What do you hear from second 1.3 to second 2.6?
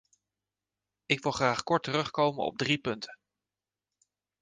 graag kort terugkomen op